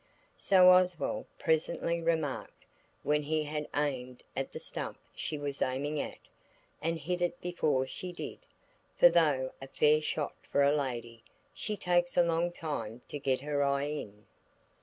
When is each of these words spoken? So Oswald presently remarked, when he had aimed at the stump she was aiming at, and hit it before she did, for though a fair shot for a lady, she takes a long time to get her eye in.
So 0.39 0.71
Oswald 0.71 1.27
presently 1.37 2.01
remarked, 2.01 2.65
when 3.03 3.21
he 3.21 3.43
had 3.43 3.67
aimed 3.75 4.23
at 4.35 4.51
the 4.51 4.59
stump 4.59 4.97
she 5.13 5.37
was 5.37 5.61
aiming 5.61 5.99
at, 5.99 6.17
and 6.81 6.97
hit 6.97 7.21
it 7.21 7.39
before 7.39 7.85
she 7.85 8.11
did, 8.11 8.39
for 8.95 9.09
though 9.09 9.51
a 9.61 9.67
fair 9.67 10.01
shot 10.01 10.33
for 10.51 10.63
a 10.63 10.75
lady, 10.75 11.23
she 11.53 11.77
takes 11.77 12.17
a 12.17 12.23
long 12.23 12.51
time 12.51 13.03
to 13.09 13.19
get 13.19 13.41
her 13.41 13.61
eye 13.63 13.83
in. 13.89 14.25